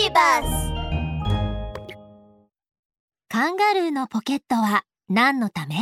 [0.00, 0.72] ビバス
[3.28, 5.74] カンガルーのポケットは何のため？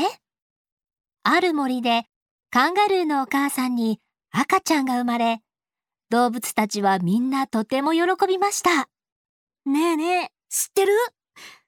[1.23, 2.05] ある森で
[2.51, 4.01] カンガルーのお母さんに
[4.33, 5.43] 赤ちゃんが生まれ
[6.09, 8.89] 動物たちはみんなとても喜びました。
[9.67, 10.95] ねえねえ知ってる？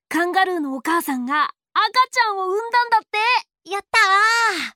[0.09, 1.51] カンガルーのお母さんが赤
[2.11, 3.01] ちゃんを産んだんだっ
[3.65, 3.71] て。
[3.71, 4.73] やったー。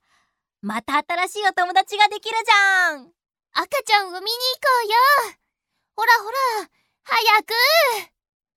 [0.61, 3.12] また新しいお友達ができるじゃん。
[3.54, 4.36] 赤ちゃん産みに行こ
[4.84, 5.36] うよ。
[5.96, 6.30] ほらほ
[6.61, 6.68] ら
[7.04, 7.52] 早く。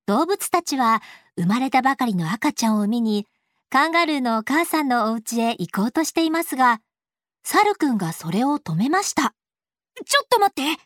[0.08, 1.02] 動物たちは
[1.38, 3.26] 生まれたばかりの赤ちゃんを見に
[3.70, 6.80] カンガルーのお母さんのお家へ行こうとしていますが
[7.44, 9.34] サルくんがそれを止めました。
[10.06, 10.82] ちょっと待って。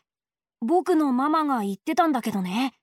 [0.60, 2.74] 僕のママが言ってたんだけどね。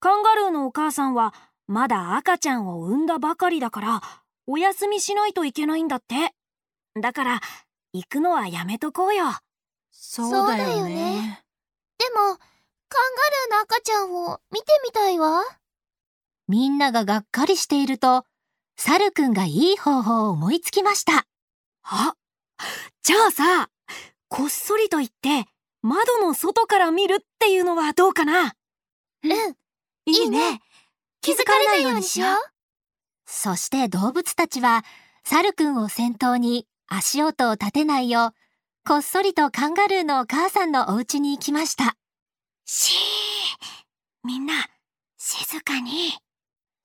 [0.00, 1.32] カンガルーのお母さんは
[1.68, 4.02] まだ赤ちゃんを産んだばかりだから
[4.46, 6.34] お休みしないといけないんだって。
[7.00, 7.40] だから
[7.92, 9.26] 行くのはやめとこうよ。
[9.90, 11.44] そうだよね。
[11.98, 12.38] でも
[12.92, 15.42] カンガルーの赤ちゃんを見てみたいわ。
[16.46, 18.26] みんなががっかりしていると
[18.76, 21.26] サルくんがいい方法を思いつきました。
[21.84, 22.14] あ
[23.02, 23.70] じゃあさ
[24.28, 25.46] こっそりと言って
[25.80, 28.54] 窓の外から見るっていうのはどうかな？
[29.24, 29.30] うん。
[30.04, 30.60] いいね。
[31.22, 32.30] 気づかれないようにしよう。
[33.24, 34.84] そして動物たちは
[35.24, 38.34] サルくんを先頭に足音を立てないよう
[38.86, 41.96] こっそりとカンガルーのお母さんのお家に行きました
[42.64, 42.98] しー
[44.24, 44.54] みんな
[45.18, 46.12] 静かに。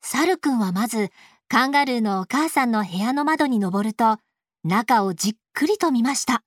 [0.01, 1.09] サルくんはまず
[1.47, 4.17] カンガルーのお母さんの部屋の窓に登ると
[4.63, 6.43] 中をじっくりと見ました。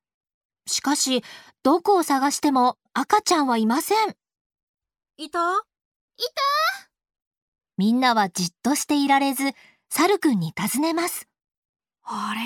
[0.66, 1.22] しかし
[1.62, 4.16] どこを探しても赤ちゃんはいません。
[5.16, 5.38] いた？
[5.38, 5.62] い
[7.76, 9.52] みんなはじっとしていられず
[9.88, 11.28] サルくんに尋ねます。
[12.04, 12.40] あれ？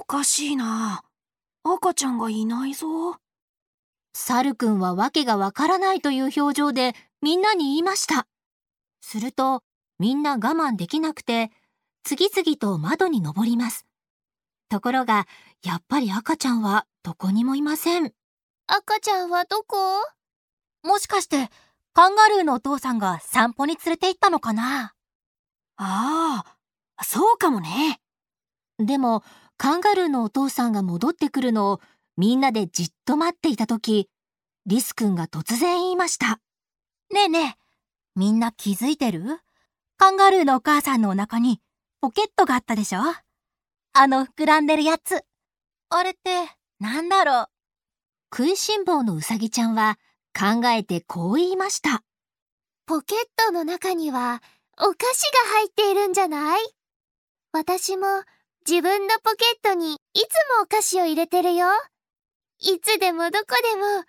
[0.00, 1.04] おかしいな。
[1.62, 3.16] 赤ちゃんがいないぞ
[4.18, 8.26] サルくんは訳がわからないという表情でみんなに言いました。
[9.02, 9.62] すると
[9.98, 11.50] みんな我慢できなくて
[12.02, 13.84] 次々と窓に登ります。
[14.70, 15.26] ところが
[15.62, 18.10] やっぱり赤ちゃんはどこにもいません。
[18.66, 19.76] 赤ちゃんはどこ？
[20.82, 21.50] もしかして
[21.92, 24.94] カンガルーのお父さんが散歩に連れて行ったのかな？
[25.76, 26.42] あ
[26.96, 28.00] あそうかもね。
[28.78, 29.22] でも
[29.58, 31.80] カンガルーのお父さんが戻ってくるのを
[32.16, 34.08] みんなでじっと待っていた時
[34.64, 36.40] リスくんが突然言いました。
[37.12, 37.62] ねえねえ
[38.14, 39.40] みんな気づいてる？
[39.98, 41.60] カンガルーのお母さんのお腹に
[42.00, 43.00] ポケットがあったでしょ？
[43.92, 45.22] あの膨らんでるやつ。
[45.90, 46.48] あれって
[46.80, 47.46] なんだろう？
[48.34, 49.98] 食いしん坊のうさぎちゃんは
[50.38, 52.02] 考えてこう言いました。
[52.86, 54.42] ポケットの中には
[54.78, 56.60] お菓子が入っているんじゃない？
[57.52, 58.06] 私も
[58.68, 60.20] 自分のポケットにいつ
[60.58, 61.68] もお菓子を入れてるよ。
[62.60, 64.04] いつでもどこでも好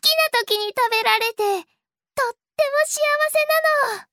[0.00, 4.06] きな時に食べられてとっても幸せなの。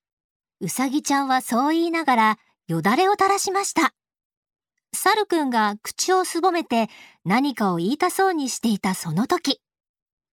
[0.62, 3.94] うさぎちゃんはそう言いながらよだれを垂らしました。
[4.94, 6.90] サルくんが口をすぼめて
[7.26, 9.60] 何かを言いたそうにしていたその時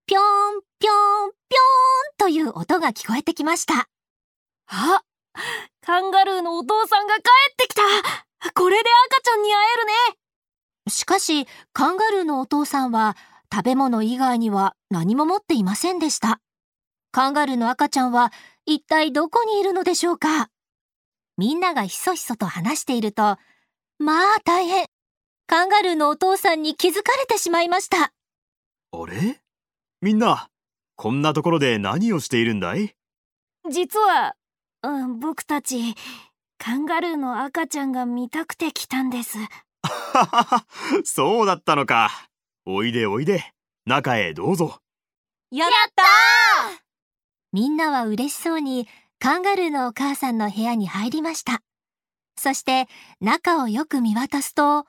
[0.07, 3.89] ぴょーんぴょーんぴょーんという音が聞こえてきました。
[4.69, 5.03] あ
[5.81, 7.83] カンガルーのお父さんが帰ってきた。
[8.55, 9.93] これで赤ちゃんに会えるね。
[10.89, 13.17] しかしカンガルーのお父さんは
[13.53, 16.41] 食べ物以外には何も持っていませんでした。
[17.13, 18.33] カンガルーの赤ちゃんは
[18.67, 20.51] 一体どこにいるのでしょうか？
[21.39, 23.39] みんながひそひそと話していると
[23.99, 24.87] まあ大変。
[25.47, 28.13] カンガルーのお父さんに気づかれてしまいました。
[28.93, 29.41] あれ？
[30.01, 30.49] みんな
[30.97, 32.95] こんなところで何をしているんだい？
[33.71, 34.35] 実は、
[34.83, 35.95] うん、僕たち
[36.59, 39.39] カンガルーの赤ちゃんが見たくて来たんです。
[41.05, 42.11] そうだったのか
[42.69, 43.45] おいでおいで。
[43.87, 44.81] 中へどうぞ。
[45.53, 46.03] やった
[47.53, 48.89] みんなは嬉しそうに
[49.21, 51.61] カンガルーのお母さんの部屋に入りました。
[52.37, 52.89] そして
[53.21, 54.85] 中をよく見渡すとあ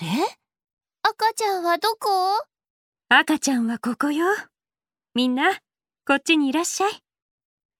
[0.00, 0.08] れ？
[1.02, 2.08] 赤ちゃんはどこ？
[3.08, 4.26] 赤ちゃんはここよ。
[5.14, 5.60] みんな
[6.04, 6.92] こっちにいらっしゃい。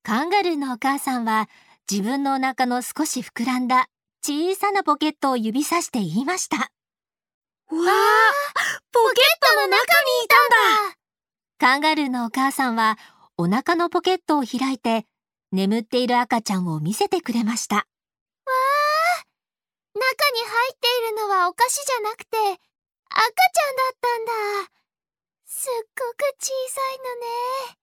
[0.05, 1.49] カンガルーのお母さんは
[1.90, 3.88] 自分のお腹の少し膨らんだ
[4.25, 6.56] 小さなポケットを指さして言いました。
[6.56, 6.64] わ
[7.73, 7.81] あ
[8.93, 9.76] ポケットの中に
[10.25, 10.49] いたん
[10.90, 10.96] だ
[11.61, 12.97] カンガルーのお母さんは
[13.37, 15.05] お腹のポケットを開いて
[15.53, 17.77] 眠っている赤ちゃんを見せてくれました。
[17.77, 17.87] わあ
[19.93, 24.33] 中に入っているのはお菓子じゃなくて赤ちゃんだったんだ。
[25.45, 27.05] すっごく小さいの
[27.75, 27.77] ね。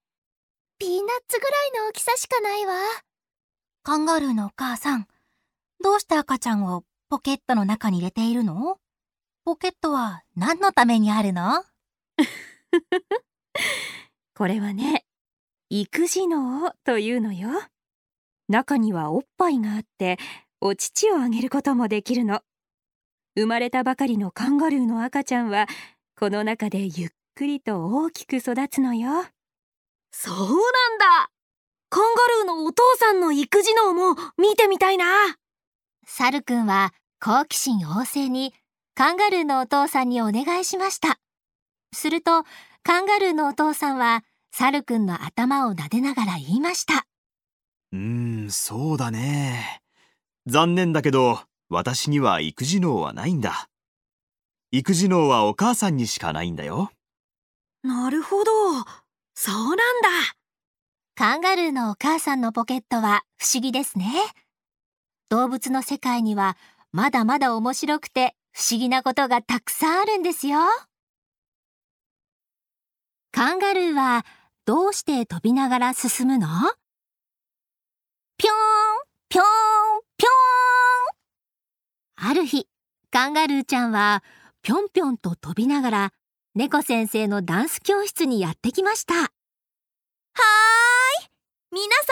[0.80, 2.74] ピーナッツぐらいの大きさしかないわ。
[3.84, 5.06] カンガルーのお母さん
[5.84, 8.78] どうして赤ちゃんをポケットの中に入れているの？
[9.44, 11.62] ポケットは何のためにあるの？
[14.34, 15.04] これはね
[15.70, 17.50] 育児脳というのよ。
[18.48, 20.18] 中にはおっぱいがあって
[20.60, 22.40] お乳をあげることもできるの。
[23.36, 25.66] 生まれたばかりのカンガルーの赤ちゃんは
[26.18, 29.10] この中でゆっくりと大きく育つのよ。
[30.10, 31.30] そうなんだ。
[31.90, 35.04] カンガルーのお父さんの育児能も見てみたいな。
[36.06, 38.54] サルくんは好奇心旺盛に
[38.94, 41.20] カンガルーのお父さんにお願いしました。
[41.92, 42.44] すると
[42.88, 47.06] カンガルーのお父さんはサルくんの頭を撫でながら言いました
[47.92, 49.82] うーん、そうだね。
[50.46, 53.68] 残念だけど、私には育児能はないんだ。
[54.70, 56.90] 育児能はお母さんにしかないんだよ。
[57.82, 58.52] なるほど
[59.34, 60.08] そうなんだ
[61.14, 64.06] カンガルーのお母さんのポケットは不思議ですね
[65.28, 66.56] 動物の世界には
[66.90, 70.58] まだまだ面白くて不思議なことがたくさんあるんですよ
[73.30, 74.24] カンガルーは
[74.64, 76.48] どうして飛びながら進むの？
[78.38, 78.56] ぴょーん
[79.28, 79.46] ぴょーん
[80.16, 82.30] ぴょーん。
[82.30, 82.66] ある日
[83.10, 84.24] カンガルーちゃんは
[84.62, 86.12] ぴょんぴょんと飛びながら
[86.54, 89.14] 猫先生のダンス教室にやってきました。
[89.14, 89.28] はーい
[91.70, 92.02] 皆さ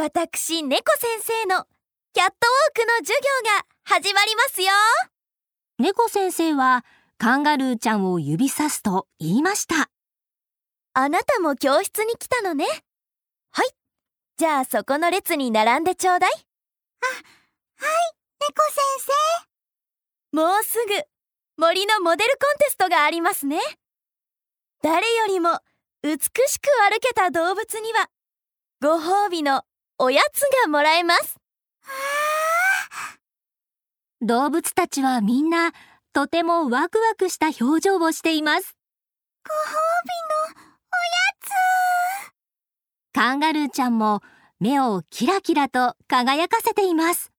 [0.00, 0.02] ん。
[0.04, 1.66] 私猫先生の
[2.12, 4.72] キャットウォークの授業が始まりますよ。
[5.78, 6.84] 猫先生は
[7.22, 9.88] カンガルーちゃんを指さすと言いました。
[10.92, 12.64] あなたも教室に来たのね。
[13.52, 13.70] はい。
[14.36, 16.32] じゃあそこの列に並んでちょうだい。
[16.32, 16.42] あ、は
[17.86, 19.06] い猫先
[20.32, 20.36] 生。
[20.36, 20.94] もうすぐ
[21.64, 23.60] 森のモデルコンテストがありますね。
[24.82, 25.60] 誰よりも
[26.02, 28.08] 美しく歩けた動物には
[28.80, 29.62] ご褒美の
[29.96, 31.36] おやつがもらえます。
[34.22, 35.72] 動物たちはみんな
[36.12, 38.76] とてもワクワクした表情をしています。
[39.44, 42.32] ご褒美のおやつ。
[43.14, 44.20] カンガルーちゃんも
[44.60, 47.32] 目をキラキラと輝かせています。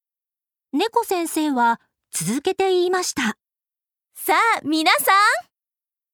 [0.72, 1.80] 猫先生は
[2.12, 3.38] 続けて言いました。
[4.16, 5.16] さあ皆さん。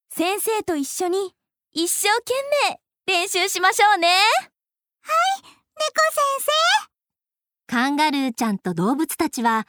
[0.10, 1.34] 先生と一緒に
[1.72, 2.34] 一生懸
[2.68, 2.80] 命
[3.14, 4.08] 練習しましょうね。
[4.10, 5.54] はい猫
[6.12, 6.90] 先生。
[7.68, 9.66] カンガルーちゃんと動物たちは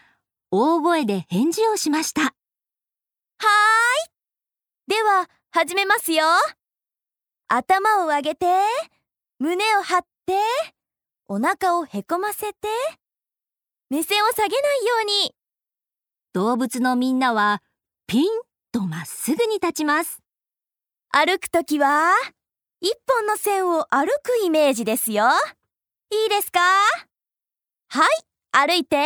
[0.51, 2.35] 大声で返事をしました
[3.43, 4.97] はーい。
[4.97, 6.25] では始めますよ。
[7.49, 8.47] 頭を上げて
[9.39, 10.35] 胸を張って
[11.27, 12.69] お腹をへこませて
[13.89, 15.35] 目線を下げないように。
[16.35, 17.63] 動物のみんなは
[18.07, 18.29] ピン
[18.73, 20.21] とまっすぐに立ちます。
[21.11, 22.13] 歩くときは
[22.81, 25.25] 一本の線を歩くイメージですよ。
[26.11, 26.61] いいですか？
[27.89, 28.09] はい
[28.53, 28.99] 歩いて。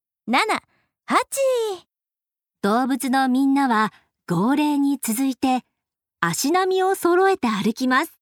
[2.62, 3.92] 動物のみんなは
[4.26, 5.62] 号令に続いて
[6.20, 8.18] 足並みを揃えて歩きます。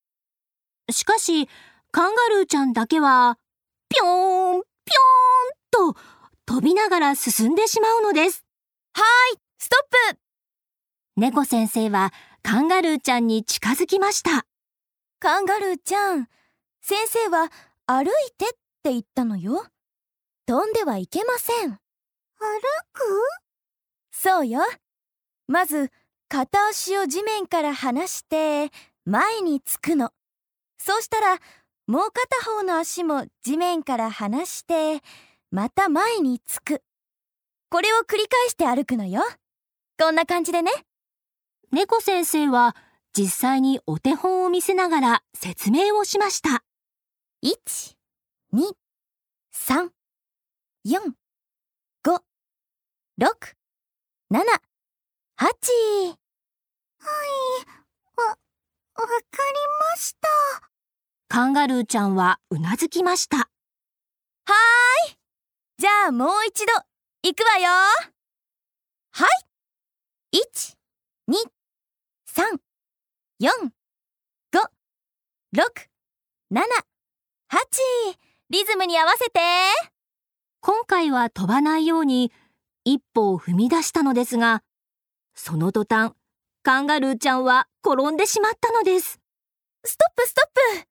[0.91, 1.49] しかし
[1.93, 3.39] カンガルーちゃんだけは
[3.89, 6.01] ぴょーんぴょーんと
[6.47, 8.45] 飛びながら進んでしまうのです。
[8.95, 9.03] は
[9.35, 10.19] いストップ。
[11.17, 12.13] 猫先生は
[12.43, 14.47] カンガルーちゃんに近づきました。
[15.21, 16.27] カンガルーちゃん
[16.81, 17.53] 先生は
[17.87, 18.07] 歩い
[18.37, 18.49] てっ
[18.83, 19.65] て言ったのよ
[20.51, 21.71] 飛んではいけません。
[21.71, 21.77] 歩
[22.93, 23.05] く？
[24.11, 24.63] そうよ。
[25.47, 25.93] まず
[26.29, 28.73] 片足を地面から離して
[29.05, 30.11] 前につくの。
[30.77, 31.39] そうしたら
[31.87, 35.05] もう片方の足も地面から離して
[35.53, 36.83] また前につく。
[37.71, 39.23] これを繰り返して歩くのよ。
[40.01, 40.73] こんな感じでね。
[41.71, 42.75] 猫先生は
[43.17, 46.65] 実際にお手本を見せながら説明をしました。
[47.45, 47.95] 1、
[48.53, 48.73] 2、
[49.55, 49.91] 3、
[50.87, 50.99] 4、
[52.03, 52.23] 5、
[53.21, 53.55] 6、
[54.31, 54.39] 7、8。
[54.39, 55.49] はい、
[58.17, 58.37] わ、わ
[58.97, 59.09] かり
[59.91, 60.29] ました。
[61.29, 63.37] カンガルーちゃんはうなずきました。
[63.37, 65.19] はーい。
[65.77, 66.73] じゃあもう一度、
[67.25, 67.69] 行くわよ。
[69.11, 69.27] は
[70.33, 70.39] い。
[70.39, 70.77] 1、
[71.29, 71.35] 2、
[72.27, 72.59] 3、
[73.39, 73.51] 4、
[74.51, 74.61] 5、
[75.57, 75.89] 6、
[76.51, 76.63] 7、
[77.51, 78.17] 8
[78.49, 79.41] リズムに合わせて
[80.63, 82.33] 今回は飛ばないように
[82.85, 84.63] 一歩を踏み出したのですが
[85.35, 86.13] その途端
[86.63, 89.19] カンガルーちゃんは転んでしまったのです。
[89.83, 90.47] ストップストッ
[90.83, 90.87] プ！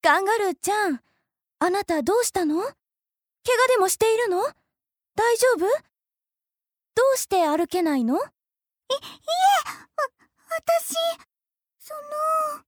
[0.00, 1.00] カンガルーちゃん
[1.58, 2.62] あなたどうしたの？
[2.62, 2.72] 怪我
[3.68, 4.40] でもしているの？
[5.14, 5.66] 大丈夫？
[5.66, 5.66] ど
[7.14, 8.16] うして歩けないの？
[8.16, 8.30] い、いえ、わ、
[10.48, 10.94] 私、
[11.78, 11.92] そ
[12.56, 12.64] の。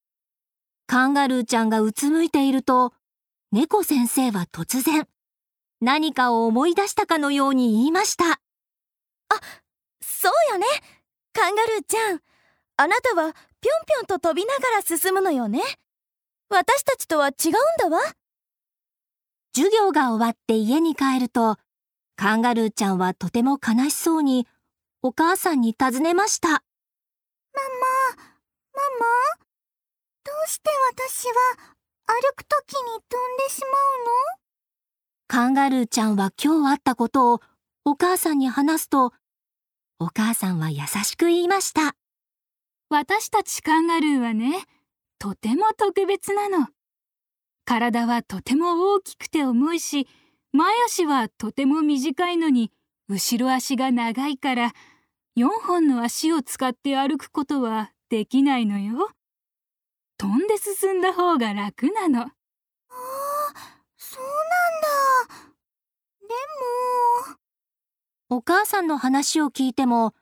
[0.87, 2.93] カンガルーちゃんがうつむいていると、
[3.51, 5.09] 猫先生は突然、
[5.83, 8.25] 何かを思い出したかのように言いました。
[8.33, 8.39] あ、
[10.01, 10.67] そうよね。
[11.51, 12.21] ンガルーちゃん、
[12.77, 15.61] あなたはぴょんぴょんと飛びながら進むのよね。
[16.49, 17.51] 私たちとは違う
[17.89, 18.01] んだわ。
[19.55, 21.57] 授業が終わって家に帰ると、
[22.17, 24.47] カンガルーちゃんはとても悲しそうに、
[25.03, 26.49] お母さんに尋ねました。
[26.49, 26.63] ママ、
[28.73, 29.07] ママ、
[30.25, 31.35] どうして私は
[32.07, 33.71] 歩くときに飛んでしまう
[34.37, 34.42] の？
[35.33, 37.41] カンガルーちゃんは今日あったことを
[37.87, 39.15] お母さんに話すと、
[39.99, 41.97] お母さんは優しく言いました。
[42.91, 44.63] 私たちカンガルーはね、
[45.19, 46.69] とても特別なの。
[47.65, 50.07] 体はとても大きくて重いし、
[50.53, 52.71] 前足はとても短いのに、
[53.09, 54.75] 後ろ足が長いから、
[55.39, 59.09] 4本の足を使って歩くことはできないのよ。
[60.19, 62.21] 飛んで進んだ方が楽なの。
[62.21, 62.33] ああ、
[63.97, 64.93] そうなんだ。
[66.21, 66.35] で
[67.31, 67.37] も。
[68.35, 70.15] お母さんの話を聞いても、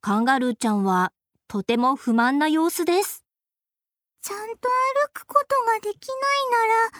[0.00, 1.12] カンガルーちゃんは
[1.46, 3.24] とても不満な様子です。
[4.20, 4.68] ちゃんと
[5.06, 6.18] 歩くことができない
[6.50, 6.90] なら、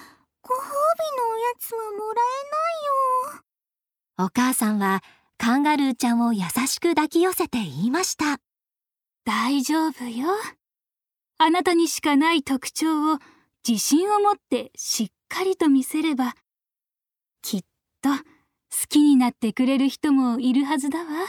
[0.40, 0.70] ご褒美
[1.18, 2.22] のおやつはもら
[3.26, 3.44] えないよ。
[4.18, 5.02] お母さんは
[5.36, 8.38] カンガルーちゃんを優しく抱き寄せて言いました。
[9.24, 10.28] 大丈夫よ。
[11.38, 13.18] あなたにしかない特徴を
[13.66, 16.36] 自信を持ってしっかりと見せれば、
[17.42, 17.62] きっ
[18.00, 18.10] と
[18.72, 21.04] 好きになってくれる人もいるはずだわ。
[21.04, 21.28] うんぴょ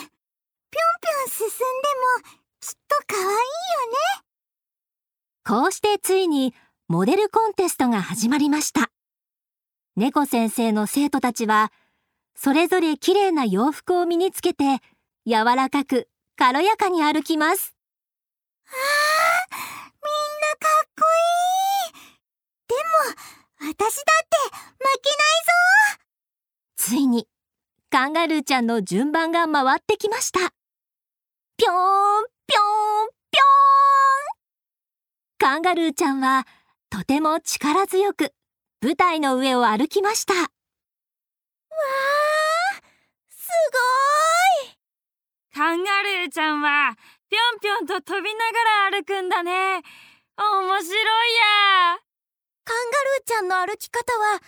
[0.00, 1.54] ぴょん進んで
[2.24, 3.38] もきっと可愛いよね。
[5.44, 6.54] こうしてついに
[6.88, 8.90] モデルコンテストが始まりました。
[9.96, 11.70] 猫先生の生徒たちは、
[12.34, 14.80] それぞれ綺麗な洋服を身につけて、
[15.26, 17.76] 柔らかく軽やかに歩きます。
[18.66, 18.70] あ
[19.50, 21.04] あ、みんなかっこ
[21.90, 22.04] いい。
[22.66, 22.74] で
[23.66, 26.03] も、私だって負けないぞ
[26.86, 27.26] ついに、
[27.88, 30.40] カンガルーちゃんの順番が回ってきました。
[31.56, 33.46] ぴょーん、ぴょーん、ぴょー
[34.26, 34.36] ん。
[35.38, 36.46] カンガルーちゃんは、
[36.90, 38.34] とても力強く、
[38.82, 40.34] 舞台の上を歩きました。
[40.34, 40.44] わー、
[43.30, 43.48] す
[44.60, 44.76] ごい
[45.54, 46.98] カンガルーちゃんは、
[47.30, 49.80] ぴょんぴょんと飛びながら歩くんだね。
[50.36, 51.98] 面白いや。
[52.62, 54.42] カンガルーちゃんの歩き方は、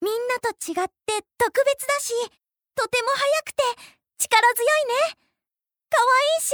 [0.00, 2.12] みんなと違って特別だし、
[2.74, 3.62] とても速くて
[4.18, 5.18] 力強いね。
[5.88, 6.50] 可愛いし、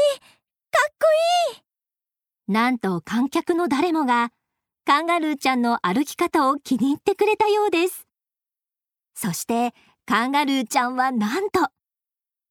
[0.70, 1.06] かっこ
[1.54, 2.52] いい。
[2.52, 4.30] なんと観客の誰もが、
[4.84, 8.06] カンガルーちゃんの歩き方を気に入ってくれたようです。
[9.14, 9.72] そして、
[10.06, 11.68] カンガルーちゃんはなんと、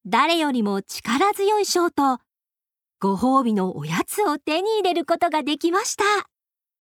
[0.05, 2.24] 誰よりも力強いショーと、
[3.00, 6.31] ご褒美のおやつを手に入れることができました。